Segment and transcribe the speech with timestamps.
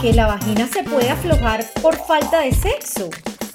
[0.00, 3.10] que la vagina se puede aflojar por falta de sexo.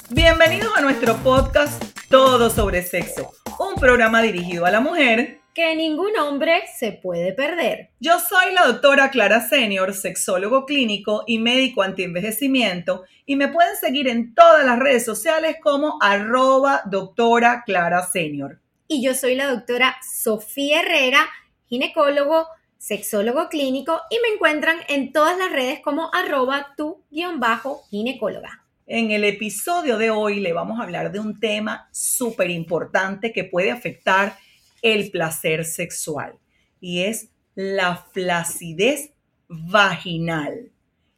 [0.10, 6.18] Bienvenidos a nuestro podcast Todo sobre Sexo, un programa dirigido a la mujer que ningún
[6.18, 7.92] hombre se puede perder.
[8.00, 14.08] Yo soy la doctora Clara Senior, sexólogo clínico y médico antienvejecimiento, y me pueden seguir
[14.08, 18.60] en todas las redes sociales como arroba doctora Clara Senior.
[18.88, 21.26] Y yo soy la doctora Sofía Herrera,
[21.68, 22.48] ginecólogo,
[22.86, 28.64] sexólogo clínico, y me encuentran en todas las redes como arroba tu-ginecóloga.
[28.86, 33.44] En el episodio de hoy le vamos a hablar de un tema súper importante que
[33.44, 34.38] puede afectar
[34.84, 36.38] el placer sexual
[36.80, 39.14] y es la flacidez
[39.48, 40.72] vaginal.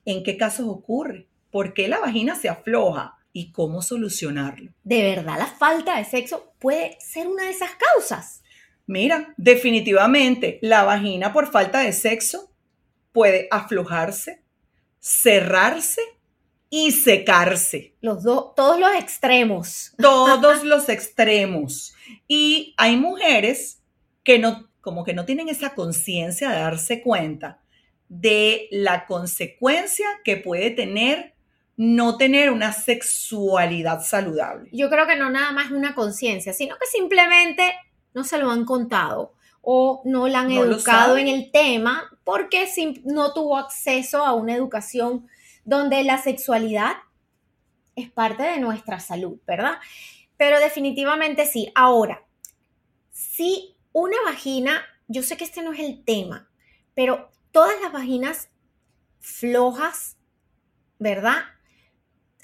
[0.05, 1.27] ¿En qué casos ocurre?
[1.51, 3.17] ¿Por qué la vagina se afloja?
[3.33, 4.71] ¿Y cómo solucionarlo?
[4.85, 8.41] ¿De verdad la falta de sexo puede ser una de esas causas?
[8.87, 12.49] Mira, definitivamente la vagina por falta de sexo
[13.11, 14.41] puede aflojarse,
[14.99, 16.01] cerrarse
[16.69, 17.95] y secarse.
[17.99, 19.93] Los dos, todos los extremos.
[19.97, 21.93] Todos los extremos.
[22.29, 23.81] Y hay mujeres
[24.23, 27.59] que no, como que no tienen esa conciencia de darse cuenta
[28.07, 31.33] de la consecuencia que puede tener
[31.77, 34.69] no tener una sexualidad saludable.
[34.73, 37.75] Yo creo que no nada más una conciencia, sino que simplemente
[38.17, 42.67] no se lo han contado o no la han educado en el tema porque
[43.03, 45.27] no tuvo acceso a una educación
[45.65, 46.93] donde la sexualidad
[47.95, 49.75] es parte de nuestra salud, ¿verdad?
[50.35, 51.71] Pero definitivamente sí.
[51.75, 52.23] Ahora,
[53.11, 56.49] si una vagina, yo sé que este no es el tema,
[56.95, 58.49] pero todas las vaginas
[59.19, 60.17] flojas,
[60.97, 61.43] ¿verdad?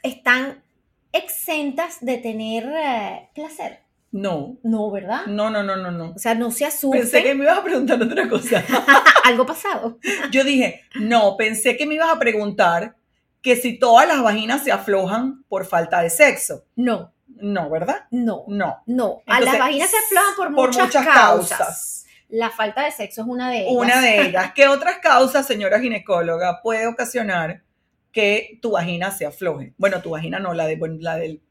[0.03, 0.63] Están
[1.11, 3.82] exentas de tener eh, placer.
[4.13, 4.59] No.
[4.61, 5.25] No, ¿verdad?
[5.25, 6.11] No, no, no, no, no.
[6.11, 6.99] O sea, no se asuste.
[6.99, 8.63] Pensé que me ibas a preguntar otra cosa.
[9.25, 9.97] Algo pasado.
[10.31, 12.95] Yo dije, no, pensé que me ibas a preguntar
[13.41, 16.63] que si todas las vaginas se aflojan por falta de sexo.
[16.75, 17.11] No.
[17.25, 18.05] No, ¿verdad?
[18.11, 18.45] No.
[18.47, 18.83] No.
[18.85, 19.23] No.
[19.25, 22.05] a las vaginas se aflojan por, muchas, causas.
[22.29, 23.73] La falta de sexo es una de ellas.
[23.75, 24.51] Una de ellas.
[24.53, 27.63] ¿Qué otras causas, señora ginecóloga, puede ocasionar
[28.11, 29.73] que tu vagina se afloje?
[29.77, 31.41] Bueno, tu vagina no, la, de, la del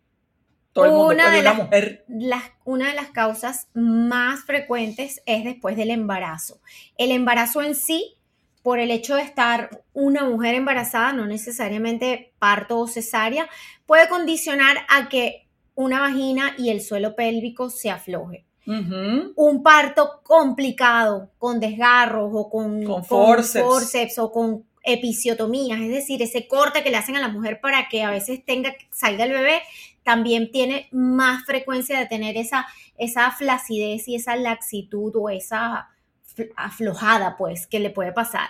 [0.72, 2.04] todo el mundo, una de la mujer.
[2.08, 6.60] Las, una de las causas más frecuentes es después del embarazo.
[6.96, 8.16] El embarazo en sí
[8.62, 13.48] por el hecho de estar una mujer embarazada, no necesariamente parto o cesárea,
[13.86, 18.46] puede condicionar a que una vagina y el suelo pélvico se afloje.
[18.64, 24.18] Un parto complicado, con desgarros o con, con, forceps.
[24.18, 28.04] o con episiotomías, es decir, ese corte que le hacen a la mujer para que
[28.04, 29.62] a veces tenga, salga el bebé,
[30.02, 32.66] también tiene más frecuencia de tener esa,
[32.98, 35.88] esa flacidez y esa laxitud o esa
[36.56, 38.48] aflojada, pues, que le puede pasar.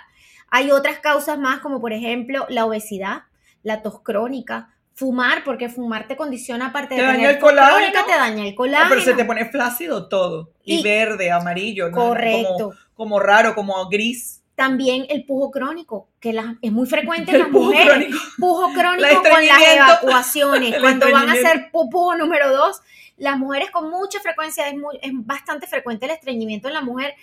[0.50, 3.22] Hay otras causas más, como por ejemplo la obesidad,
[3.62, 8.12] la tos crónica, fumar, porque fumar te condiciona aparte de te daña el colágeno, te
[8.12, 8.90] daña el colágeno.
[8.90, 12.72] pero se te pone flácido todo, y, verde, amarillo, correcto.
[12.94, 14.41] Como, raro, como gris.
[14.54, 17.86] También el pujo crónico, que es muy frecuente en las mujeres.
[17.86, 18.18] Crónico.
[18.38, 20.74] Pujo crónico con las evacuaciones.
[20.80, 22.80] Cuando van a hacer pujo número dos,
[23.16, 27.14] las mujeres con mucha frecuencia, es, muy, es bastante frecuente el estreñimiento en la mujer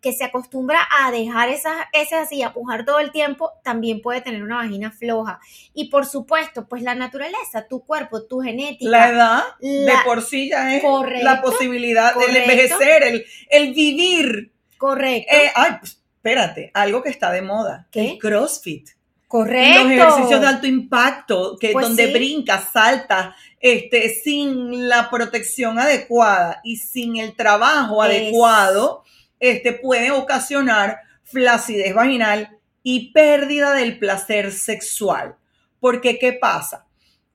[0.00, 4.20] que se acostumbra a dejar esas heces así, a pujar todo el tiempo, también puede
[4.20, 5.40] tener una vagina floja.
[5.74, 8.88] Y por supuesto, pues la naturaleza, tu cuerpo, tu genética.
[8.90, 10.84] La edad de por sí ya es
[11.22, 14.52] la posibilidad del envejecer, el, el, vivir.
[14.78, 15.34] Correcto.
[15.34, 17.86] Eh, ay, pues, espérate, algo que está de moda.
[17.90, 18.12] ¿Qué?
[18.12, 18.90] El CrossFit.
[19.28, 19.84] Correcto.
[19.84, 26.60] Los ejercicios de alto impacto, que pues donde brincas, saltas, este, sin la protección adecuada
[26.64, 29.04] y sin el trabajo adecuado,
[29.38, 35.36] este puede ocasionar flacidez vaginal y pérdida del placer sexual.
[35.80, 36.86] Porque, ¿qué pasa?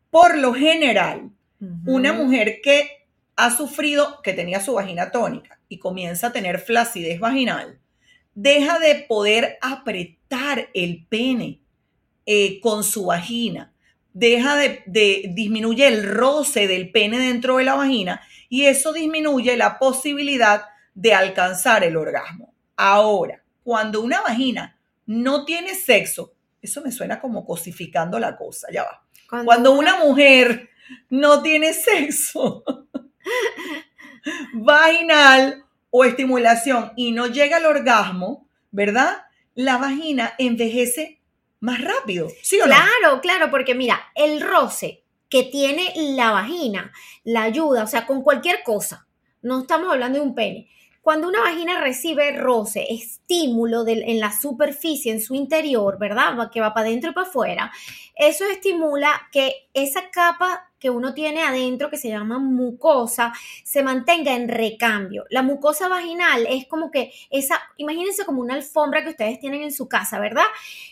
[0.09, 1.29] Por lo general,
[1.85, 7.19] una mujer que ha sufrido, que tenía su vagina tónica y comienza a tener flacidez
[7.19, 7.79] vaginal,
[8.33, 11.61] deja de poder apretar el pene
[12.25, 13.73] eh, con su vagina,
[14.13, 19.55] deja de, de, disminuye el roce del pene dentro de la vagina y eso disminuye
[19.57, 22.53] la posibilidad de alcanzar el orgasmo.
[22.75, 28.83] Ahora, cuando una vagina no tiene sexo, eso me suena como cosificando la cosa, ya
[28.83, 29.03] va.
[29.45, 30.69] Cuando, una mujer
[31.09, 32.63] no tiene sexo
[34.53, 39.25] vaginal o estimulación y no llega al orgasmo, ¿verdad?
[39.53, 41.21] La vagina envejece
[41.59, 42.73] más rápido, ¿sí o no?
[42.73, 46.91] Claro, claro, porque mira, el roce que tiene la vagina
[47.23, 49.07] la ayuda, o sea, con cualquier cosa,
[49.41, 50.69] no estamos hablando de un pene,
[51.01, 56.49] Cuando una vagina recibe roce, estímulo en la superficie, en su interior, ¿verdad?
[56.51, 57.71] Que va para adentro y para afuera,
[58.15, 63.31] eso estimula que esa capa que uno tiene adentro, que se llama mucosa,
[63.63, 65.25] se mantenga en recambio.
[65.29, 69.71] La mucosa vaginal es como que esa, imagínense como una alfombra que ustedes tienen en
[69.71, 70.43] su casa, ¿verdad?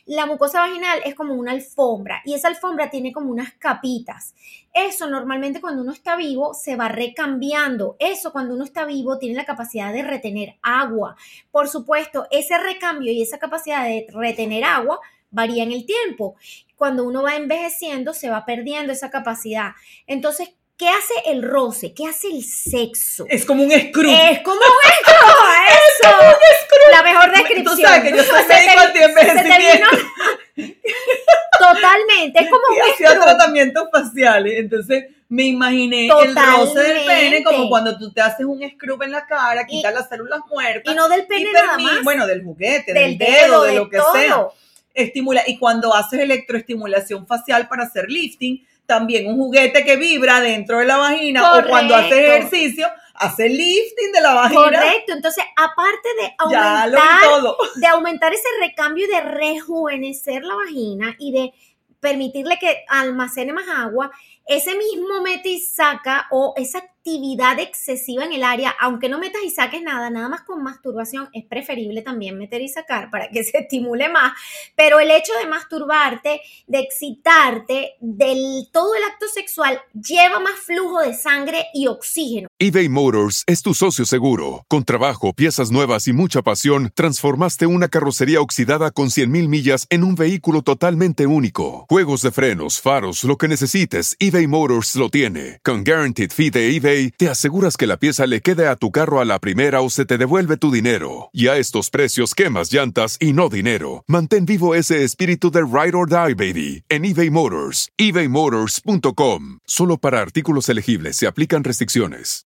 [0.05, 4.35] La mucosa vaginal es como una alfombra y esa alfombra tiene como unas capitas.
[4.73, 7.95] Eso normalmente cuando uno está vivo se va recambiando.
[7.97, 11.15] Eso cuando uno está vivo tiene la capacidad de retener agua.
[11.51, 14.99] Por supuesto, ese recambio y esa capacidad de retener agua
[15.31, 16.35] varía en el tiempo.
[16.75, 19.71] Cuando uno va envejeciendo se va perdiendo esa capacidad.
[20.07, 20.49] Entonces,
[20.79, 21.93] ¿Qué hace el roce?
[21.93, 23.25] ¿Qué hace el sexo?
[23.27, 24.09] Es como un screw.
[24.09, 26.07] Es como un eso.
[26.07, 26.91] Es como un screw.
[26.91, 27.75] La mejor descripción.
[27.75, 29.89] Tú sabes que yo soy médico anti-envejecimiento.
[31.59, 37.43] Totalmente, es como un y hacía tratamientos faciales, entonces me imaginé el roce del pene
[37.43, 40.91] como cuando tú te haces un scrub en la cara, quitas las células muertas.
[40.91, 42.03] Y no del pene nada más.
[42.03, 44.47] Bueno, del juguete, del, dedo, de, lo que sea.
[44.93, 45.43] Estimula.
[45.47, 50.85] Y cuando haces electroestimulación facial para hacer lifting, también un juguete que vibra dentro de
[50.85, 54.63] la vagina o cuando haces ejercicio, hace lifting de la vagina.
[54.63, 56.91] Correcto, entonces aparte de aumentar,
[57.75, 61.53] de aumentar ese recambio y de rejuvenecer la vagina y de
[61.99, 64.09] permitirle que almacene más agua,
[64.49, 69.41] ese mismo mete y saca o esa actividad excesiva en el área, aunque no metas
[69.45, 73.43] y saques nada, nada más con masturbación, es preferible también meter y sacar para que
[73.45, 74.33] se estimule más,
[74.75, 80.99] pero el hecho de masturbarte, de excitarte, del todo el acto sexual, lleva más flujo
[81.01, 82.47] de sangre y oxígeno.
[82.57, 84.65] eBay Motors es tu socio seguro.
[84.67, 90.03] Con trabajo, piezas nuevas y mucha pasión, transformaste una carrocería oxidada con 100.000 millas en
[90.03, 91.85] un vehículo totalmente único.
[91.87, 95.59] Juegos de frenos, faros, lo que necesites, eBay Motors lo tiene.
[95.63, 99.19] Con Guaranteed Fee de eBay, te aseguras que la pieza le quede a tu carro
[99.19, 101.29] a la primera o se te devuelve tu dinero.
[101.33, 104.03] Y a estos precios, quemas llantas y no dinero.
[104.07, 107.89] Mantén vivo ese espíritu de Ride or Die, baby, en eBay Motors.
[107.97, 109.59] ebaymotors.com.
[109.65, 112.45] Solo para artículos elegibles se aplican restricciones.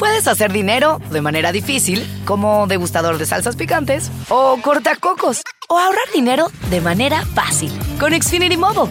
[0.00, 6.10] Puedes hacer dinero de manera difícil, como degustador de salsas picantes, o cortacocos, o ahorrar
[6.14, 8.90] dinero de manera fácil con Xfinity Mobile.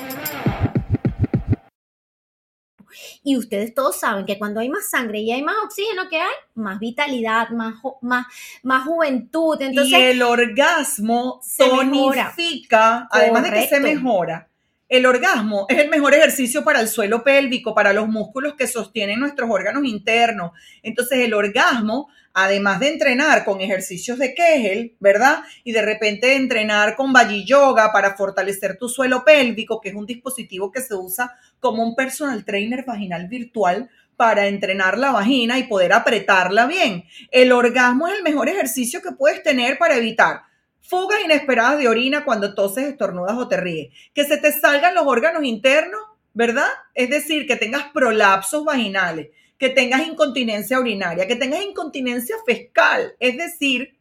[3.23, 6.33] Y ustedes todos saben que cuando hay más sangre y hay más oxígeno que hay,
[6.55, 8.25] más vitalidad, más, más,
[8.63, 9.61] más juventud.
[9.61, 14.47] Entonces, y el orgasmo se tonifica, además de que se mejora.
[14.89, 19.19] El orgasmo es el mejor ejercicio para el suelo pélvico, para los músculos que sostienen
[19.19, 20.51] nuestros órganos internos.
[20.83, 25.43] Entonces, el orgasmo además de entrenar con ejercicios de Kegel, ¿verdad?
[25.63, 30.05] Y de repente entrenar con Bayi Yoga para fortalecer tu suelo pélvico, que es un
[30.05, 35.63] dispositivo que se usa como un personal trainer vaginal virtual para entrenar la vagina y
[35.63, 37.05] poder apretarla bien.
[37.31, 40.41] El orgasmo es el mejor ejercicio que puedes tener para evitar
[40.81, 43.93] fugas inesperadas de orina cuando toses, estornudas o te ríes.
[44.13, 46.01] Que se te salgan los órganos internos,
[46.33, 46.67] ¿verdad?
[46.93, 49.29] Es decir, que tengas prolapsos vaginales
[49.61, 53.95] que tengas incontinencia urinaria, que tengas incontinencia fescal, es decir,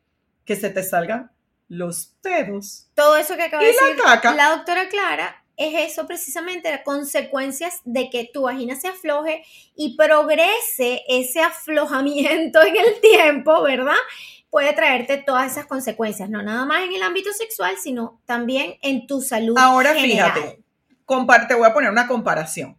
[0.47, 1.31] que se te salgan
[1.69, 2.89] los pedos.
[2.95, 7.83] Todo eso que acaba de decir la, la doctora Clara es eso precisamente, las consecuencias
[7.85, 9.45] de que tu vagina se afloje
[9.77, 14.01] y progrese ese aflojamiento en el tiempo, ¿verdad?
[14.49, 19.07] Puede traerte todas esas consecuencias, no nada más en el ámbito sexual, sino también en
[19.07, 19.59] tu salud.
[19.59, 20.63] Ahora fíjate,
[21.05, 22.79] comparte, voy a poner una comparación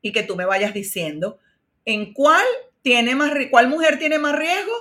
[0.00, 1.40] y que tú me vayas diciendo
[1.84, 2.44] en cuál
[2.82, 4.72] tiene más cuál mujer tiene más riesgo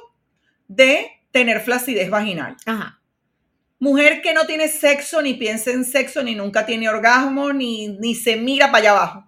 [0.68, 2.56] de tener flacidez vaginal.
[2.66, 3.00] Ajá.
[3.80, 8.14] Mujer que no tiene sexo, ni piensa en sexo, ni nunca tiene orgasmo, ni, ni
[8.14, 9.26] se mira para allá abajo.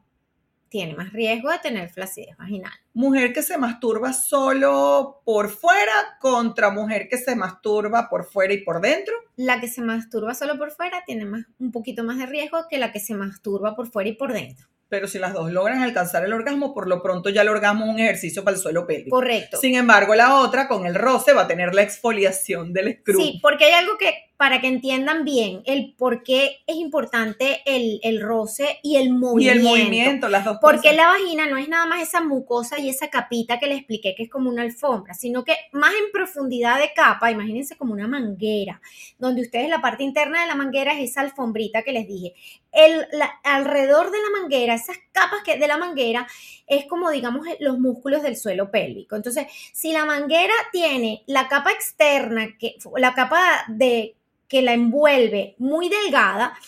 [0.68, 2.72] Tiene más riesgo de tener flacidez vaginal.
[2.94, 8.64] Mujer que se masturba solo por fuera contra mujer que se masturba por fuera y
[8.64, 9.14] por dentro.
[9.38, 12.78] La que se masturba solo por fuera tiene más, un poquito más de riesgo que
[12.78, 16.26] la que se masturba por fuera y por dentro pero si las dos logran alcanzar
[16.26, 19.16] el orgasmo, por lo pronto ya el orgasmo es un ejercicio para el suelo pélvico.
[19.16, 19.56] Correcto.
[19.56, 23.22] Sin embargo, la otra, con el roce, va a tener la exfoliación del screw.
[23.22, 28.20] Sí, porque hay algo que para que entiendan bien el por qué es importante el,
[28.20, 29.60] roce y el movimiento.
[29.60, 32.90] Y el movimiento, las dos Porque la vagina no es nada más esa mucosa y
[32.90, 36.80] esa capita que les expliqué que es como una alfombra, sino que más en profundidad
[36.80, 38.82] de capa, imagínense como una manguera,
[39.20, 42.34] donde ustedes la parte interna de la manguera es esa alfombrita que les dije.
[42.72, 43.06] El,
[43.44, 46.26] alrededor de la manguera, esas capas que, de la manguera,
[46.66, 49.16] es como digamos los músculos del suelo pélvico.
[49.16, 54.16] Entonces, si la manguera tiene la capa externa, que, la capa de
[54.52, 56.60] que la envuelve muy delgada,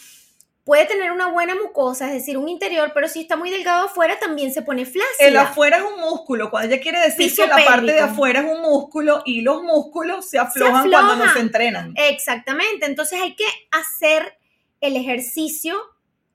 [0.63, 4.17] puede tener una buena mucosa, es decir, un interior, pero si está muy delgado afuera
[4.21, 5.27] también se pone flácida.
[5.27, 8.45] El afuera es un músculo, cuando ella quiere decir que la parte de afuera es
[8.45, 11.93] un músculo y los músculos se aflojan, cuando no se entrenan.
[11.97, 14.37] Exactamente, entonces hay que hacer
[14.79, 15.75] el ejercicio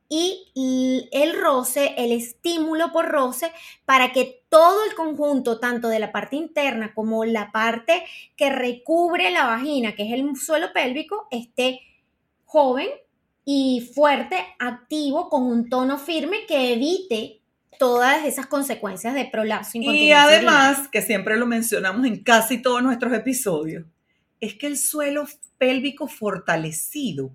[0.09, 3.53] y el roce, el estímulo por roce,
[3.85, 8.05] para que todo el conjunto, tanto de la parte interna como la parte
[8.37, 11.81] que recubre la vagina, que es el suelo pélvico, esté
[12.45, 12.89] joven
[13.45, 17.41] y fuerte, activo, con un tono firme que evite
[17.79, 19.79] todas esas consecuencias de prolapso.
[19.79, 23.85] Y además, que siempre lo mencionamos en casi todos nuestros episodios,
[24.41, 27.31] es que el suelo pélvico fortalecido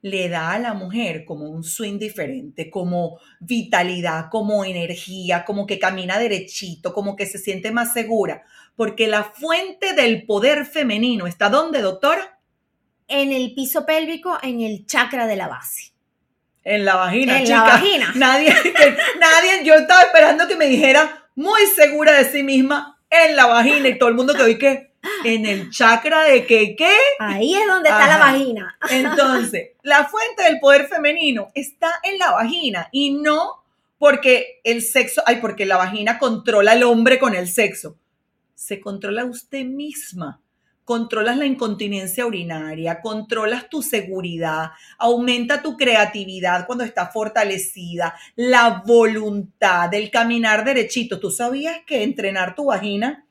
[0.00, 5.78] le da a la mujer como un swing diferente, como vitalidad, como energía, como que
[5.78, 8.42] camina derechito, como que se siente más segura.
[8.76, 12.38] Porque la fuente del poder femenino está ¿dónde, doctora?
[13.08, 15.92] En el piso pélvico, en el chakra de la base.
[16.62, 18.12] En la vagina, en la vagina.
[18.16, 18.54] Nadie,
[19.18, 23.88] nadie, yo estaba esperando que me dijera muy segura de sí misma en la vagina
[23.88, 24.87] y todo el mundo que oí que
[25.24, 26.94] en el chakra de que qué.
[27.18, 28.76] Ahí es donde está la vagina.
[28.90, 33.64] Entonces, la fuente del poder femenino está en la vagina y no
[33.98, 37.96] porque el sexo, ay, porque la vagina controla al hombre con el sexo.
[38.54, 40.40] Se controla usted misma.
[40.84, 49.92] Controlas la incontinencia urinaria, controlas tu seguridad, aumenta tu creatividad cuando está fortalecida, la voluntad,
[49.92, 51.20] el caminar derechito.
[51.20, 53.27] ¿Tú sabías que entrenar tu vagina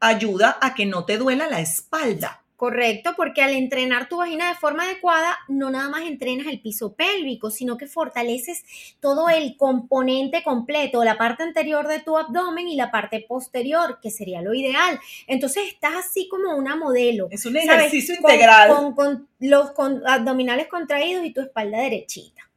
[0.00, 2.44] ayuda a que no te duela la espalda.
[2.56, 6.94] Correcto, porque al entrenar tu vagina de forma adecuada, no nada más entrenas el piso
[6.94, 8.64] pélvico, sino que fortaleces
[9.00, 14.10] todo el componente completo, la parte anterior de tu abdomen y la parte posterior, que
[14.10, 15.00] sería lo ideal.
[15.26, 17.26] Entonces estás así como una modelo.
[17.30, 18.94] Es un ejercicio integral.
[18.94, 19.72] Con, los
[20.06, 22.48] abdominales contraídos y tu espalda derechita.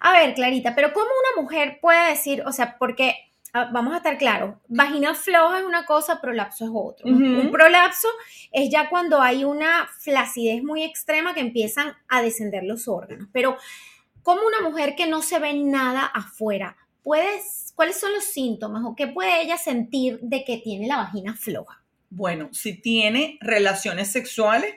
[0.00, 4.18] A ver, Clarita, pero ¿cómo una mujer puede decir, o sea, porque vamos a estar
[4.18, 7.06] claros, vagina floja es una cosa, prolapso es otro.
[7.06, 8.08] Un prolapso
[8.52, 13.28] es ya cuando hay una flacidez muy extrema que empiezan a descender los órganos.
[13.32, 13.56] Pero,
[14.22, 18.94] como una mujer que no se ve nada afuera, ¿puedes, ¿cuáles son los síntomas o
[18.94, 21.82] qué puede ella sentir de que tiene la vagina floja?
[22.10, 24.74] Bueno, si tiene relaciones sexuales,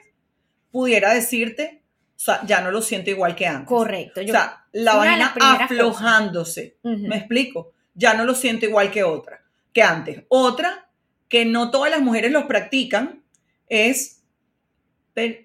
[0.70, 1.82] pudiera decirte,
[2.16, 3.68] o sea, ya no lo siento igual que antes.
[3.68, 4.20] Correcto.
[4.20, 6.78] o sea, la vagina aflojándose.
[6.82, 7.72] ¿Me explico?
[7.94, 10.24] Ya no lo siento igual que otra, que antes.
[10.28, 10.88] Otra,
[11.28, 13.22] que no todas las mujeres los practican,
[13.68, 14.22] es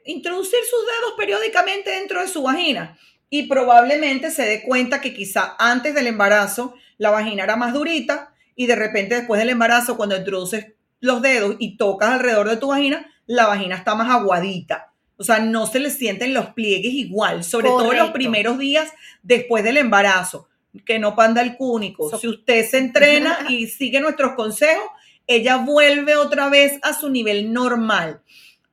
[0.06, 2.98] introducir sus dedos periódicamente dentro de su vagina
[3.30, 8.34] y probablemente se dé cuenta que quizá antes del embarazo la vagina era más durita
[8.56, 10.68] y de repente después del embarazo cuando introduces
[11.00, 14.94] los dedos y tocas alrededor de tu vagina, la vagina está más aguadita.
[15.18, 18.92] O sea, no se le sienten los pliegues igual, sobre todo los primeros días
[19.24, 20.48] después del embarazo
[20.86, 22.17] que no panda el cúnico.
[22.17, 24.86] Si usted se entrena y sigue nuestros consejos,
[25.27, 28.22] ella vuelve otra vez a su nivel normal.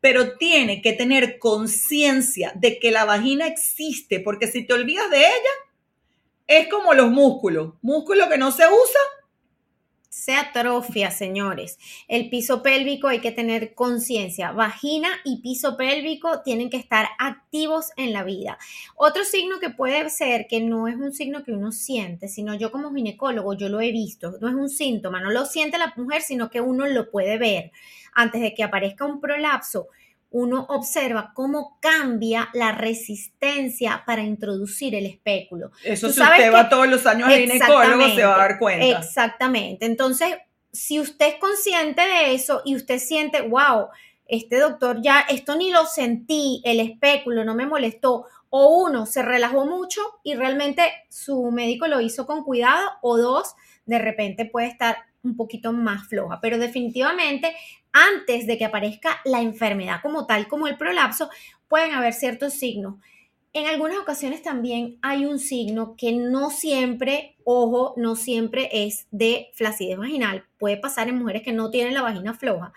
[0.01, 5.19] Pero tiene que tener conciencia de que la vagina existe, porque si te olvidas de
[5.19, 5.55] ella,
[6.47, 7.75] es como los músculos.
[7.83, 9.01] Músculo que no se usa,
[10.15, 11.77] se atrofia, señores.
[12.07, 14.53] El piso pélvico hay que tener conciencia.
[14.53, 18.57] Vagina y piso pélvico tienen que estar activos en la vida.
[18.95, 22.71] Otro signo que puede ser, que no es un signo que uno siente, sino yo
[22.71, 26.23] como ginecólogo, yo lo he visto, no es un síntoma, no lo siente la mujer,
[26.23, 27.73] sino que uno lo puede ver
[28.15, 29.89] antes de que aparezca un prolapso
[30.35, 35.71] uno observa cómo cambia la resistencia para introducir el espéculo.
[35.85, 38.99] Eso si usted va todos los años al ginecólogo se va a dar cuenta.
[38.99, 39.87] Exactamente.
[39.87, 40.35] Entonces,
[40.73, 43.91] si usted es consciente de eso y usted siente, wow,
[44.27, 49.23] este doctor ya, esto ni lo sentí, el espéculo no me molestó, o uno, se
[49.23, 53.55] relajó mucho y realmente su médico lo hizo con cuidado, o dos,
[53.87, 57.55] de repente puede estar un poquito más floja, pero definitivamente
[57.95, 61.31] antes de que aparezca la enfermedad como tal, como el prolapso,
[61.69, 62.97] pueden haber ciertos signos.
[63.53, 69.53] En algunas ocasiones también hay un signo que no siempre, ojo, no siempre es de
[69.55, 70.45] flacidez vaginal.
[70.59, 72.73] Puede pasar en mujeres que no tienen la vagina floja,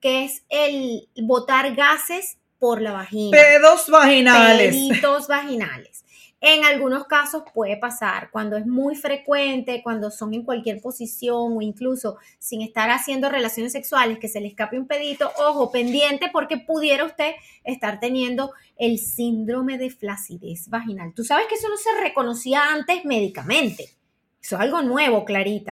[0.00, 3.36] que es el botar gases por la vagina.
[3.36, 4.74] Pedos vaginales.
[4.74, 6.03] Peditos vaginales.
[6.46, 11.62] En algunos casos puede pasar cuando es muy frecuente, cuando son en cualquier posición o
[11.62, 16.58] incluso sin estar haciendo relaciones sexuales, que se le escape un pedito, ojo, pendiente porque
[16.58, 17.32] pudiera usted
[17.64, 21.14] estar teniendo el síndrome de flacidez vaginal.
[21.14, 23.84] Tú sabes que eso no se reconocía antes médicamente.
[24.42, 25.73] Eso es algo nuevo, Clarita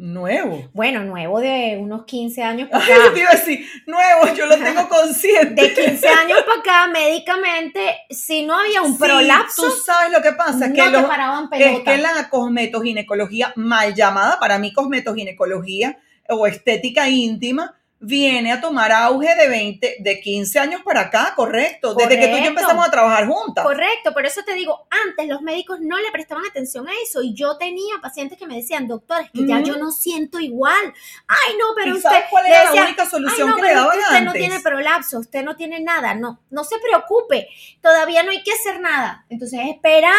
[0.00, 0.70] Nuevo.
[0.72, 2.94] Bueno, nuevo de unos 15 años para acá.
[3.04, 5.60] Ay, te iba a decir, nuevo, yo lo tengo consciente.
[5.60, 9.62] De 15 años para acá, médicamente, si no había un prolapso.
[9.62, 14.40] Tú sabes lo que pasa, no que, te paraban es que la cosmetoginecología, mal llamada
[14.40, 15.98] para mí cosmetoginecología
[16.30, 21.94] o estética íntima, viene a tomar auge de 20, de 15 años para acá, correcto,
[21.94, 23.62] desde que tú y yo empezamos a trabajar juntas.
[23.62, 27.34] Correcto, por eso te digo, antes los médicos no le prestaban atención a eso y
[27.34, 30.94] yo tenía pacientes que me decían, doctor, es que ya yo no siento igual.
[31.28, 34.32] Ay, no, pero usted ¿sabes cuál era la única solución que le daban usted no
[34.32, 37.48] tiene prolapso, usted no tiene nada, no, no se preocupe,
[37.82, 39.26] todavía no hay que hacer nada.
[39.28, 40.16] Entonces esperaban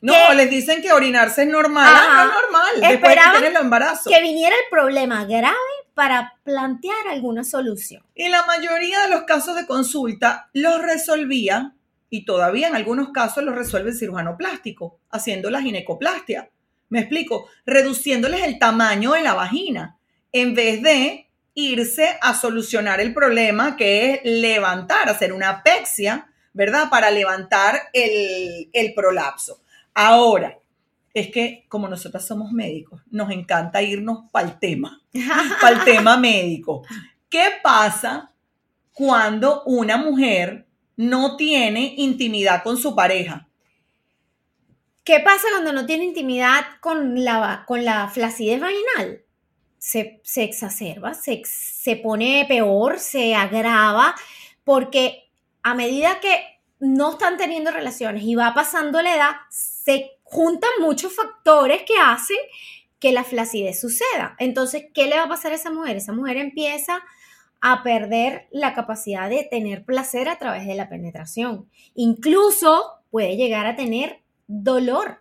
[0.00, 1.86] no, les dicen que orinarse es normal.
[1.92, 2.80] no es normal.
[2.80, 4.10] Después de tener el embarazo.
[4.10, 5.56] Que viniera el problema grave
[5.94, 8.02] para plantear alguna solución.
[8.14, 11.74] Y la mayoría de los casos de consulta los resolvía,
[12.08, 16.50] y todavía en algunos casos los resuelve el cirujano plástico, haciendo la ginecoplastia.
[16.88, 19.98] Me explico, reduciéndoles el tamaño de la vagina,
[20.32, 26.88] en vez de irse a solucionar el problema que es levantar, hacer una pexia, ¿verdad?
[26.90, 29.60] Para levantar el, el prolapso.
[30.02, 30.58] Ahora,
[31.12, 35.02] es que como nosotras somos médicos, nos encanta irnos para el tema,
[35.60, 36.86] para el tema médico.
[37.28, 38.32] ¿Qué pasa
[38.94, 43.46] cuando una mujer no tiene intimidad con su pareja?
[45.04, 49.20] ¿Qué pasa cuando no tiene intimidad con la, con la flacidez vaginal?
[49.76, 54.14] Se, exacerba, se, se pone peor, se agrava,
[54.64, 55.28] porque
[55.62, 61.14] a medida que no están teniendo relaciones y va pasando la edad, se juntan muchos
[61.14, 62.38] factores que hacen
[62.98, 64.36] que la flacidez suceda.
[64.38, 65.96] Entonces, ¿qué le va a pasar a esa mujer?
[65.96, 67.02] Esa mujer empieza
[67.60, 71.68] a perder la capacidad de tener placer a través de la penetración.
[71.94, 75.18] Incluso puede llegar a tener dolor,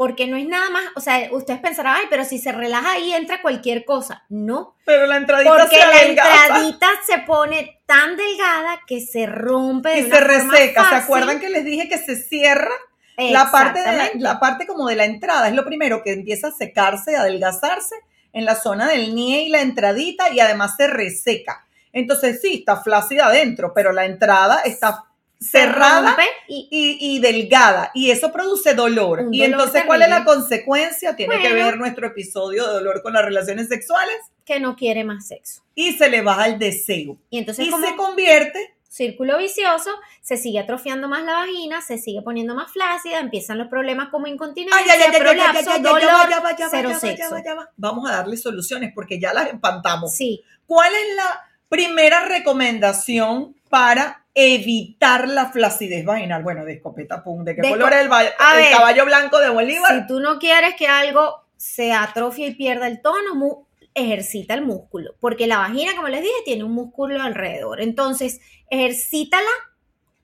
[0.00, 3.12] porque no es nada más, o sea, ustedes pensarán, ay, pero si se relaja ahí
[3.12, 4.24] entra cualquier cosa.
[4.30, 4.74] No.
[4.86, 9.98] Pero la entradita Porque la entradita se pone tan delgada que se rompe.
[9.98, 10.88] y se reseca.
[10.88, 12.72] ¿Se acuerdan que les dije que se cierra?
[13.18, 16.52] La parte, de la, parte como de la entrada es lo primero que empieza a
[16.52, 17.96] secarse, a adelgazarse
[18.32, 21.66] en la zona del nie y la entradita y además se reseca.
[21.92, 25.09] Entonces sí, está flácida adentro, pero la entrada está
[25.40, 29.28] cerrada y, delgada y eso produce dolor.
[29.32, 31.16] y entonces, ¿cuál es la consecuencia?
[31.16, 34.16] Tiene que ver nuestro episodio de dolor con las relaciones sexuales.
[34.44, 35.62] Que no quiere más sexo.
[35.74, 37.18] Y se le baja el deseo.
[37.30, 42.22] Y entonces y se convierte círculo vicioso, se sigue atrofiando más la vagina, se sigue
[42.22, 44.82] poniendo más flácida, empiezan los problemas como incontinencia,
[45.16, 46.28] prolapso, dolor,
[46.70, 47.36] cero sexo.
[47.76, 50.14] Vamos a darle soluciones porque ya las empantamos.
[50.14, 50.42] Sí.
[50.66, 56.42] ¿Cuál es la primera recomendación para evitar la flacidez vaginal?
[56.42, 60.00] Bueno, de escopeta pum, ¿de qué color es el, el caballo blanco de Bolívar?
[60.00, 65.14] Si tú no quieres que algo se atrofie y pierda el tono, ejercita el músculo,
[65.20, 67.80] porque la vagina, como les dije, tiene un músculo alrededor.
[67.80, 69.50] Entonces, ejercítala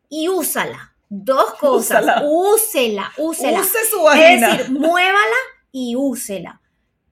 [0.09, 0.95] y úsala.
[1.09, 2.05] Dos cosas.
[2.25, 3.61] Úsela, úsela.
[3.61, 4.51] Use su vagina.
[4.51, 5.37] Es decir, muévala
[5.71, 6.61] y úsela.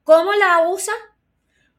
[0.03, 0.93] ¿Cómo la usa?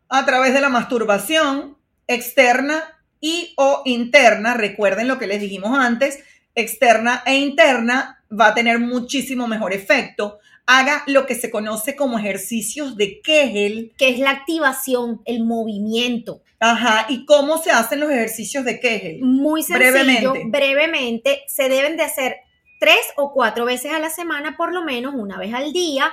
[0.08, 2.95] A través de la masturbación externa
[3.26, 4.54] y o interna.
[4.54, 6.20] Recuerden lo que les dijimos antes,
[6.54, 10.38] externa e interna va a tener muchísimo mejor efecto.
[10.64, 13.92] Haga lo que se conoce como ejercicios de Kegel.
[13.98, 16.42] Que es la activación, el movimiento.
[16.60, 19.22] Ajá, ¿y cómo se hacen los ejercicios de Kegel?
[19.22, 20.42] Muy sencillo, brevemente.
[20.46, 21.42] brevemente.
[21.48, 22.36] Se deben de hacer
[22.78, 26.12] tres o cuatro veces a la semana, por lo menos una vez al día.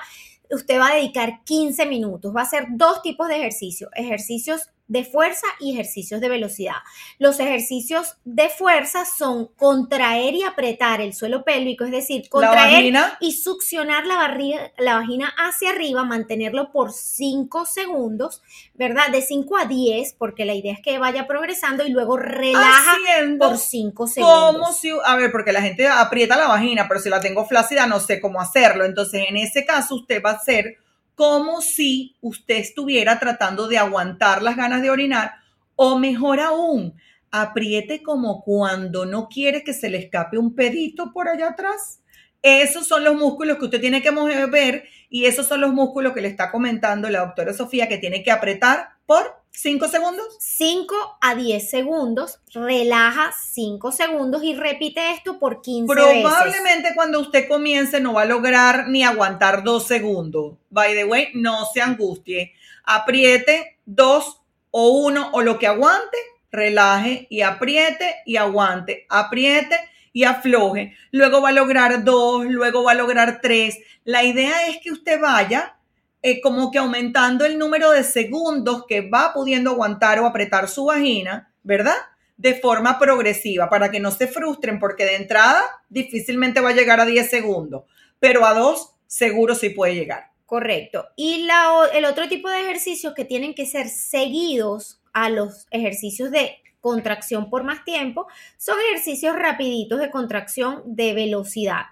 [0.49, 2.35] Usted va a dedicar 15 minutos.
[2.35, 3.91] Va a hacer dos tipos de ejercicios.
[3.95, 6.75] Ejercicios de fuerza y ejercicios de velocidad.
[7.17, 13.31] Los ejercicios de fuerza son contraer y apretar el suelo pélvico, es decir, contraer y
[13.31, 14.37] succionar la,
[14.77, 18.43] la vagina hacia arriba, mantenerlo por 5 segundos,
[18.75, 19.09] ¿verdad?
[19.11, 22.95] De 5 a 10, porque la idea es que vaya progresando y luego relaja
[23.39, 24.53] por 5 segundos.
[24.53, 27.87] Como si, a ver, porque la gente aprieta la vagina, pero si la tengo flácida
[27.87, 28.85] no sé cómo hacerlo.
[28.85, 30.82] Entonces, en ese caso, usted va a hacer
[31.15, 35.35] como si usted estuviera tratando de aguantar las ganas de orinar
[35.75, 36.95] o mejor aún,
[37.31, 42.01] apriete como cuando no quiere que se le escape un pedito por allá atrás.
[42.41, 46.21] Esos son los músculos que usted tiene que mover y esos son los músculos que
[46.21, 50.25] le está comentando la doctora Sofía que tiene que apretar por 5 segundos.
[50.39, 57.47] 5 a 10 segundos, relaja 5 segundos y repite esto por 15 Probablemente cuando usted
[57.47, 60.55] comience no va a lograr ni aguantar 2 segundos.
[60.69, 62.53] By the way, no se angustie.
[62.83, 66.17] Apriete 2 o 1 o lo que aguante,
[66.51, 69.05] relaje y apriete y aguante.
[69.07, 69.77] Apriete
[70.11, 70.95] y afloje.
[71.11, 73.77] Luego va a lograr 2, luego va a lograr 3.
[74.03, 75.75] La idea es que usted vaya
[76.25, 80.85] eh, como que aumentando el número de segundos que va pudiendo aguantar o apretar su
[80.85, 81.97] vagina, ¿verdad?
[82.37, 87.01] De forma progresiva, para que no se frustren, porque de entrada difícilmente va a llegar
[87.01, 87.83] a 10 segundos,
[88.19, 90.31] pero a 2 seguro sí puede llegar.
[90.45, 91.09] Correcto.
[91.17, 91.47] Y
[91.93, 97.49] el otro tipo de ejercicios que tienen que ser seguidos a los ejercicios de contracción
[97.49, 101.83] por más tiempo son ejercicios rapiditos de contracción de velocidad.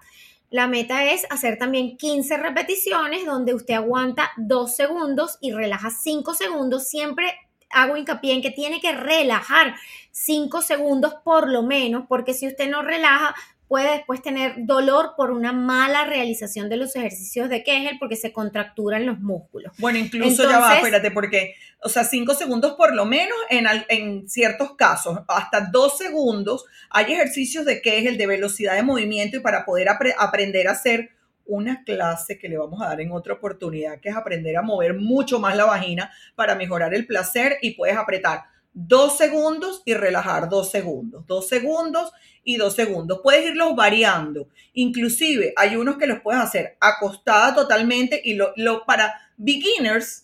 [0.52, 6.34] La meta es hacer también 15 repeticiones donde usted aguanta 2 segundos y relaja 5
[6.34, 6.88] segundos.
[6.88, 7.32] Siempre
[7.70, 9.74] hago hincapié en que tiene que relajar
[10.10, 13.34] 5 segundos por lo menos, porque si usted no relaja,
[13.66, 18.30] puede después tener dolor por una mala realización de los ejercicios de Kegel porque se
[18.30, 19.72] contracturan los músculos.
[19.78, 24.28] Bueno, incluso ya va, espérate, porque, o sea, cinco segundos por lo menos en, en
[24.28, 29.64] ciertos casos, hasta dos segundos, hay ejercicios de Kegel de velocidad de movimiento y para
[29.64, 31.10] poder aprender a hacer
[31.44, 34.94] una clase que le vamos a dar en otra oportunidad, que es aprender a mover
[34.94, 40.48] mucho más la vagina para mejorar el placer y puedes apretar dos segundos y relajar
[40.48, 42.12] dos segundos, dos segundos
[42.44, 43.20] y dos segundos.
[43.22, 44.48] Puedes irlos variando.
[44.72, 50.21] Inclusive hay unos que los puedes hacer acostada totalmente y lo, para beginners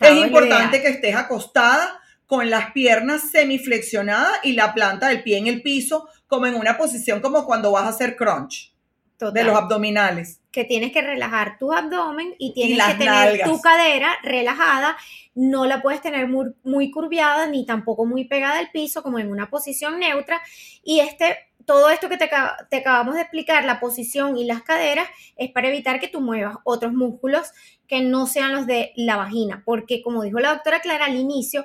[0.00, 5.46] es importante que estés acostada con las piernas semiflexionadas y la planta del pie en
[5.46, 8.72] el piso, como en una posición como cuando vas a hacer crunch
[9.18, 10.40] de los abdominales.
[10.50, 14.96] Que tienes que relajar tu abdomen y tienes que tener tu cadera relajada.
[15.34, 19.30] No la puedes tener muy, muy, curviada ni tampoco muy pegada al piso, como en
[19.30, 20.40] una posición neutra.
[20.82, 22.28] Y este, todo esto que te,
[22.70, 26.56] te acabamos de explicar, la posición y las caderas, es para evitar que tú muevas
[26.64, 27.52] otros músculos
[27.86, 29.62] que no sean los de la vagina.
[29.64, 31.64] Porque, como dijo la doctora Clara al inicio,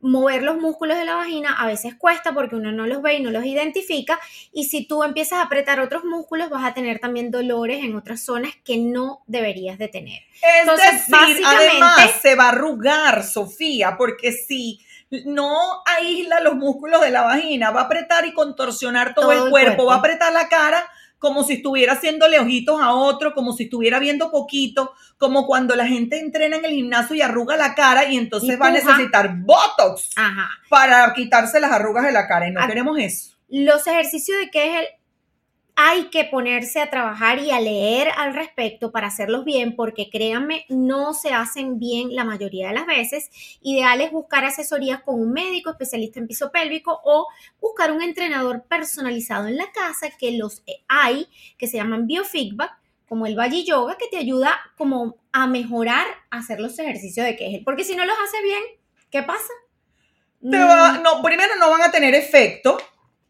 [0.00, 3.22] mover los músculos de la vagina a veces cuesta porque uno no los ve y
[3.22, 4.18] no los identifica
[4.52, 8.24] y si tú empiezas a apretar otros músculos vas a tener también dolores en otras
[8.24, 10.22] zonas que no deberías de tener.
[10.60, 14.80] Entonces, básicamente, además se va a arrugar, Sofía, porque si
[15.24, 19.86] no aísla los músculos de la vagina, va a apretar y contorsionar todo, el, cuerpo,
[19.86, 23.98] va a apretar la cara como si estuviera haciéndole ojitos a otro, como si estuviera
[23.98, 28.16] viendo poquito, como cuando la gente entrena en el gimnasio y arruga la cara y
[28.16, 30.10] entonces va a necesitar Botox
[30.68, 33.30] para quitarse las arrugas de la cara y no queremos eso.
[33.48, 34.86] Los ejercicios de que es el
[35.80, 40.66] hay que ponerse a trabajar y a leer al respecto para hacerlos bien, porque créanme,
[40.68, 43.30] no se hacen bien la mayoría de las veces.
[43.62, 47.28] Ideal es buscar asesorías con un médico especialista en piso pélvico o
[47.60, 52.72] buscar un entrenador personalizado en la casa, que los hay, que se llaman biofeedback,
[53.08, 57.62] como el Valle Yoga, que te ayuda como a mejorar hacer los ejercicios de Kegel.
[57.64, 58.62] Porque si no los hace bien,
[59.12, 59.52] ¿qué pasa?
[60.40, 61.02] Mm.
[61.04, 62.78] no, primero no van a tener efecto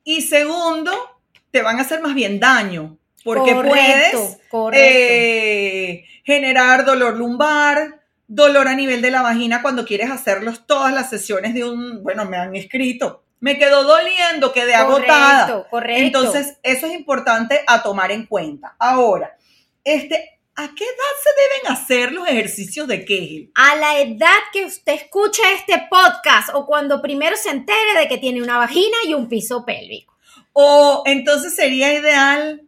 [0.03, 1.18] y segundo,
[1.51, 4.39] te van a hacer más bien daño, porque puedes
[4.73, 11.11] eh, generar dolor lumbar, dolor a nivel de la vagina cuando quieres hacerlos todas las
[11.11, 15.67] sesiones de un, bueno, me han escrito, me quedó doliendo, quedé agotada.
[15.71, 16.03] Correcto.
[16.03, 18.77] Entonces, eso es importante a tomar en cuenta.
[18.79, 19.37] Ahora,
[19.85, 23.53] este, ¿A qué edad se deben hacer los ejercicios de Kegel?
[23.55, 28.19] A la edad que usted escuche este podcast o cuando primero se entere de que
[28.19, 30.18] tiene una vagina y un piso pélvico.
[30.53, 32.63] O entonces sería ideal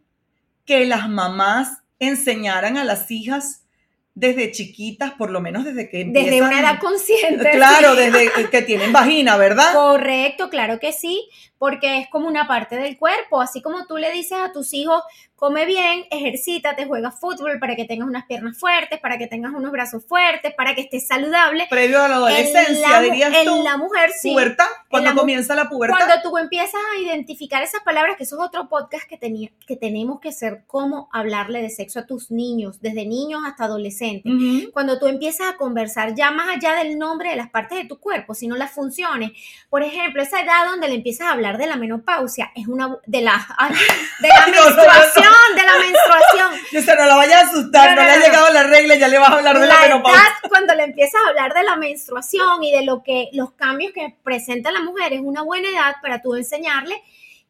[0.65, 3.65] que las mamás enseñaran a las hijas
[4.15, 6.31] desde chiquitas, por lo menos desde que empiezan.
[6.31, 7.51] Desde una edad consciente.
[7.53, 9.73] Claro, desde que tienen vagina, ¿verdad?
[9.73, 11.29] Correcto, claro que sí,
[11.61, 15.03] porque es como una parte del cuerpo, así como tú le dices a tus hijos,
[15.37, 19.71] come bien, ejercítate, juega fútbol para que tengas unas piernas fuertes, para que tengas unos
[19.71, 21.67] brazos fuertes, para que estés saludable.
[21.69, 23.57] Previo a la adolescencia, dirías tú.
[23.57, 24.33] En la mujer, sí.
[24.33, 25.99] Pubertad, cuando comienza la pubertad.
[25.99, 29.77] Cuando tú empiezas a identificar esas palabras, que eso es otro podcast que, tenía, que
[29.77, 34.33] tenemos que hacer, cómo hablarle de sexo a tus niños, desde niños hasta adolescentes.
[34.73, 37.99] Cuando tú empiezas a conversar ya más allá del nombre de las partes de tu
[37.99, 39.33] cuerpo, sino las funciones.
[39.69, 43.21] Por ejemplo, esa edad donde le empiezas a hablar de la menopausia, es una, de
[43.21, 43.33] la,
[44.21, 46.51] de la menstruación de la menstruación.
[47.01, 49.37] No la vaya a asustar, no, le ha llegado la regla, ya le vas a
[49.37, 50.35] hablar de la, menopausia.
[50.49, 54.17] cuando le empiezas a hablar de la menstruación y de lo que, los cambios que
[54.23, 57.03] presenta la mujer, es una buena edad para tú enseñarle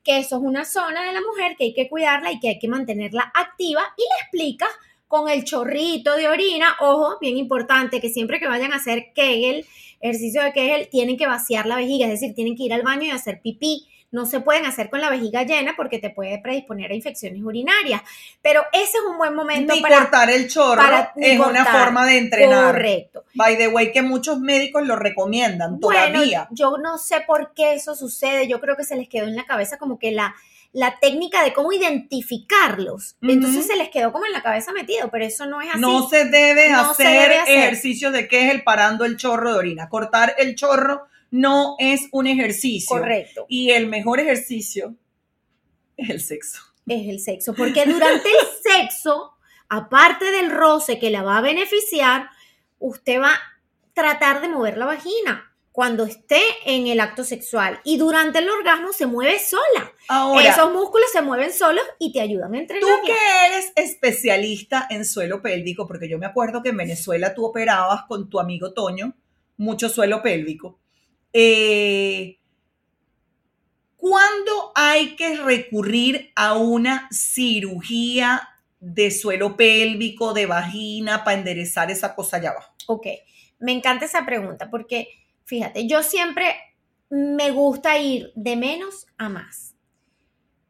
[0.05, 2.59] que eso es una zona de la mujer que hay que cuidarla y que hay
[2.59, 4.71] que mantenerla activa y le explicas
[5.11, 9.67] con el chorrito de orina, ojo, bien importante, que siempre que vayan a hacer Kegel,
[10.01, 13.03] ejercicio de Kegel, tienen que vaciar la vejiga, es decir, tienen que ir al baño
[13.03, 16.91] y hacer pipí no se pueden hacer con la vejiga llena porque te puede predisponer
[16.91, 18.03] a infecciones urinarias.
[18.43, 20.83] Pero ese es un buen momento ni para cortar el chorro
[21.17, 22.75] es una forma de entrenar.
[22.75, 23.25] Correcto.
[23.35, 26.49] By the way, que muchos médicos lo recomiendan todavía.
[26.51, 28.49] yo no sé por qué eso sucede.
[28.49, 30.35] Yo creo que se les quedó en la cabeza como que la
[30.73, 33.17] la técnica de cómo identificarlos.
[33.23, 35.81] Entonces se les quedó como en la cabeza metido, pero eso no es así.
[35.81, 39.89] No se debe, hacer, ejercicio de qué es el parando el chorro de orina.
[39.89, 42.97] Cortar el chorro no es un ejercicio.
[42.97, 43.47] Correcto.
[43.49, 44.97] Y el mejor ejercicio
[45.97, 46.63] es el sexo.
[46.87, 49.35] Es el sexo, porque durante el sexo,
[49.69, 52.29] aparte del roce que la va a beneficiar,
[52.79, 53.41] usted va a
[53.93, 58.93] tratar de mover la vagina cuando esté en el acto sexual y durante el orgasmo
[58.93, 59.93] se mueve sola.
[60.09, 62.83] Ahora, Esos músculos se mueven solos y te ayudan a entrenar.
[62.83, 67.45] Tú que eres especialista en suelo pélvico, porque yo me acuerdo que en Venezuela tú
[67.45, 69.15] operabas con tu amigo Toño
[69.57, 70.80] mucho suelo pélvico.
[71.33, 72.39] Eh,
[73.97, 78.49] ¿Cuándo hay que recurrir a una cirugía
[78.81, 82.73] de suelo pélvico, de vagina, para enderezar esa cosa allá abajo?
[82.87, 83.07] Ok,
[83.59, 85.09] me encanta esa pregunta porque,
[85.45, 86.57] fíjate, yo siempre
[87.11, 89.75] me gusta ir de menos a más.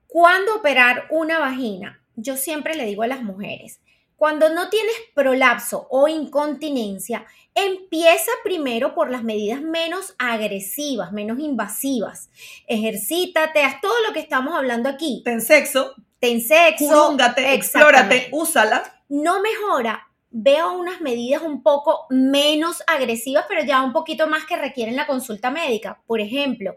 [0.09, 2.03] ¿Cuándo operar una vagina?
[2.17, 3.81] Yo siempre le digo a las mujeres,
[4.21, 12.29] cuando no tienes prolapso o incontinencia, empieza primero por las medidas menos agresivas, menos invasivas.
[12.67, 15.23] Ejercítate, haz todo lo que estamos hablando aquí.
[15.25, 15.95] Ten sexo.
[16.19, 16.87] Ten sexo.
[16.87, 18.83] Curúngate, explórate, úsala.
[19.09, 20.07] No mejora.
[20.29, 25.07] Veo unas medidas un poco menos agresivas, pero ya un poquito más que requieren la
[25.07, 26.03] consulta médica.
[26.07, 26.77] Por ejemplo,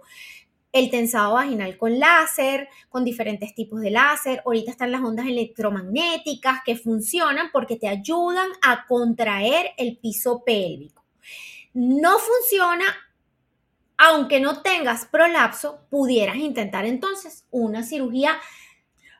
[0.73, 4.41] el tensado vaginal con láser, con diferentes tipos de láser.
[4.43, 11.05] Ahorita están las ondas electromagnéticas que funcionan porque te ayudan a contraer el piso pélvico.
[11.73, 12.85] No funciona,
[13.97, 18.35] aunque no tengas prolapso, pudieras intentar entonces una cirugía.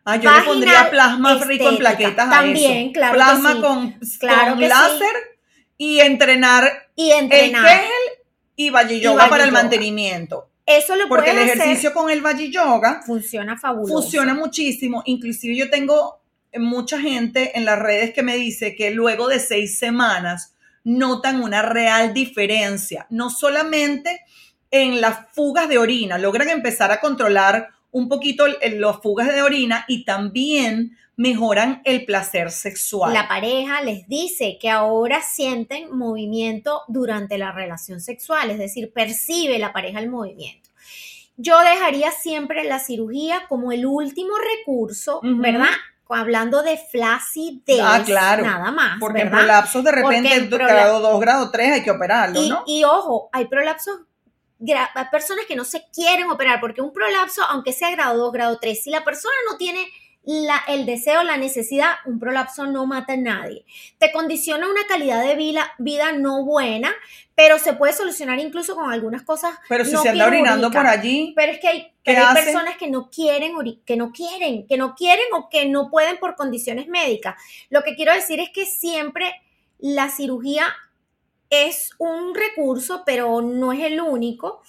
[0.05, 3.13] Ah, yo le pondría plasma rico en plaquetas También, claro.
[3.13, 5.37] Plasma con, claro láser
[5.77, 7.63] y entrenar, y entrenar.
[7.63, 10.49] el kegel y valle yoga para el mantenimiento.
[10.65, 14.01] Eso lo Porque el ejercicio con el Valle Yoga funciona fabuloso.
[14.01, 15.01] Funciona muchísimo.
[15.05, 16.21] Inclusive yo tengo
[16.55, 21.61] mucha gente en las redes que me dice que luego de seis semanas notan una
[21.61, 23.07] real diferencia.
[23.09, 24.21] No solamente
[24.71, 29.85] en las fugas de orina, logran empezar a controlar un poquito las fugas de orina
[29.87, 33.13] y también mejoran el placer sexual.
[33.13, 39.59] La pareja les dice que ahora sienten movimiento durante la relación sexual, es decir, percibe
[39.59, 40.71] la pareja el movimiento.
[41.37, 45.69] Yo dejaría siempre la cirugía como el último recurso, ¿verdad?
[46.09, 48.43] Hablando de flacidez, ah, claro.
[48.43, 48.99] nada más.
[48.99, 52.63] Porque en prolapsos de repente, grado 2, grado 3, hay que operarlo, ¿no?
[52.67, 54.01] Y ojo, hay prolapsos
[55.11, 58.83] personas que no se quieren operar, porque un prolapso, aunque sea grado 2, grado 3,
[58.83, 59.87] si la persona no tiene
[60.67, 63.65] el deseo, la necesidad, un prolapso no mata a nadie.
[63.97, 66.93] Te condiciona una calidad de vida, vida no buena,
[67.35, 69.55] pero se puede solucionar incluso con algunas cosas.
[69.67, 71.33] Pero si se anda orinando por allí.
[71.35, 73.53] Pero es que hay, hay personas que no quieren,
[73.85, 77.35] que no quieren, que no quieren o que no pueden por condiciones médicas.
[77.69, 79.41] Lo que quiero decir es que siempre
[79.79, 80.73] la cirugía
[81.53, 84.61] es un recurso, pero no es el único.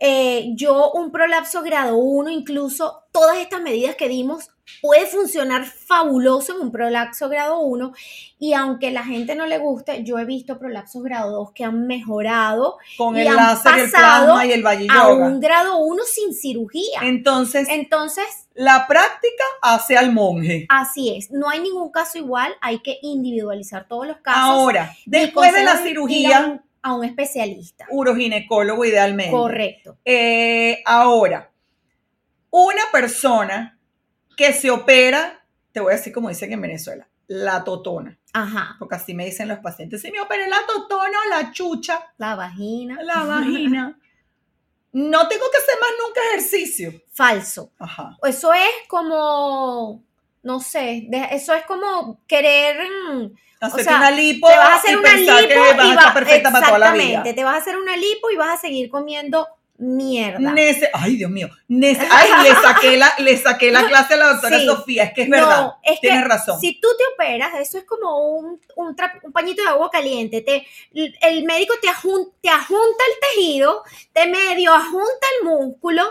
[0.00, 4.50] Eh, yo un prolapso grado 1, incluso todas estas medidas que dimos
[4.80, 7.92] puede funcionar fabuloso en un prolapso grado 1
[8.38, 11.86] y aunque la gente no le guste, yo he visto prolapsos grado 2 que han
[11.86, 15.26] mejorado con y el han láser, el plasma y el a yoga.
[15.26, 17.00] un grado 1 sin cirugía.
[17.02, 20.66] Entonces, Entonces, la práctica hace al monje.
[20.68, 24.42] así es, no hay ningún caso igual, hay que individualizar todos los casos.
[24.42, 27.86] Ahora, después de la cirugía, a un, a un especialista.
[27.90, 29.32] uroginecólogo idealmente.
[29.32, 29.96] Correcto.
[30.04, 31.50] Eh, ahora,
[32.50, 33.77] una persona
[34.38, 38.16] que se opera, te voy a decir como dicen en Venezuela, la totona.
[38.32, 38.76] Ajá.
[38.78, 42.34] Porque así me dicen los pacientes, si me operé la totona o la chucha, La
[42.36, 43.02] vagina.
[43.02, 43.98] la vagina.
[44.90, 46.92] No tengo que hacer más nunca ejercicio.
[47.12, 47.70] Falso.
[47.78, 48.16] Ajá.
[48.26, 50.02] Eso es como,
[50.42, 52.78] no sé, de- eso es como querer...
[53.12, 53.26] mm,
[53.60, 56.50] Hacerte sea, una lipo te vas a hacer y una lipo vas a estar perfecta
[56.50, 57.02] para toda la vida.
[57.02, 59.46] exactamente, te vas a hacer una lipo y vas a seguir comiendo
[59.78, 60.38] mierda.
[60.52, 61.48] Nece- Ay, Dios mío.
[61.68, 64.66] Nece- Ay, le saqué, la, le saqué la clase a la doctora Sí.
[64.66, 65.04] Sofía.
[65.04, 65.72] Es que es No, verdad.
[65.84, 66.60] es que Tienes razón.
[66.60, 68.96] Si tú te operas, eso es como un, un,
[69.32, 70.40] pañito de agua caliente.
[70.42, 70.66] Te,
[71.22, 76.02] el médico te, ajun- te ajunta el tejido, te medio ajunta el músculo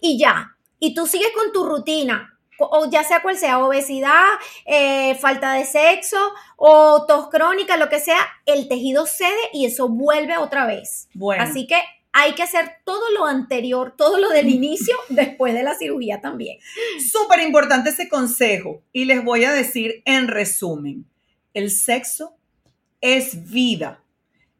[0.00, 0.56] y ya.
[0.78, 2.26] Y tú sigues con tu rutina.
[2.62, 4.26] O o ya sea cual sea, obesidad,
[4.66, 6.18] eh, falta de sexo
[6.56, 11.08] o tos crónica, lo que sea, el tejido cede y eso vuelve otra vez.
[11.14, 11.42] Bueno.
[11.42, 11.80] Así que
[12.12, 16.58] hay que hacer todo lo anterior, todo lo del inicio, después de la cirugía también.
[17.12, 21.06] Súper importante ese consejo y les voy a decir en resumen,
[21.54, 22.36] el sexo
[23.00, 24.02] es vida,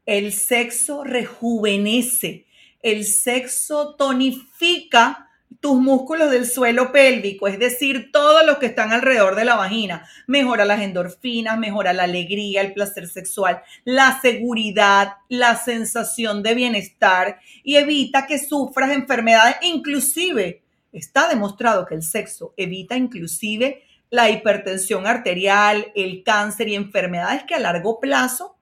[0.06, 2.46] el sexo rejuvenece,
[2.82, 9.34] el sexo tonifica tus músculos del suelo pélvico, es decir, todos los que están alrededor
[9.34, 10.06] de la vagina.
[10.26, 17.40] Mejora las endorfinas, mejora la alegría, el placer sexual, la seguridad, la sensación de bienestar
[17.64, 25.06] y evita que sufras enfermedades, inclusive está demostrado que el sexo evita inclusive la hipertensión
[25.06, 28.56] arterial, el cáncer y enfermedades que a largo plazo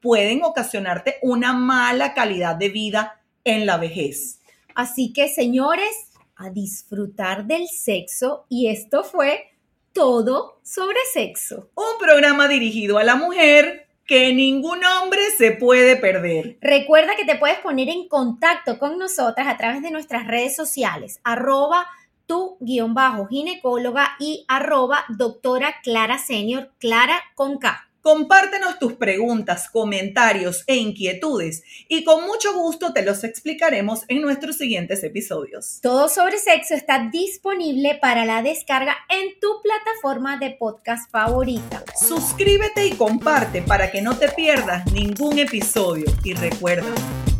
[0.00, 4.40] pueden ocasionarte una mala calidad de vida en la vejez.
[4.74, 6.13] Así que, señores,
[6.44, 9.46] a disfrutar del sexo y esto fue
[9.92, 11.70] todo sobre sexo.
[11.74, 16.58] Un programa dirigido a la mujer que ningún hombre se puede perder.
[16.60, 21.20] Recuerda que te puedes poner en contacto con nosotras a través de nuestras redes sociales,
[21.24, 21.86] arroba
[22.26, 27.88] tu guion bajo ginecóloga y arroba doctora Clara Senior, Clara con K.
[28.04, 34.58] Compártenos tus preguntas, comentarios e inquietudes y con mucho gusto te los explicaremos en nuestros
[34.58, 35.78] siguientes episodios.
[35.80, 41.82] Todo sobre sexo está disponible para la descarga en tu plataforma de podcast favorita.
[41.98, 46.94] Suscríbete y comparte para que no te pierdas ningún episodio y recuerda,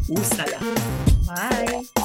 [0.09, 0.61] úsala.
[1.27, 2.05] Bye.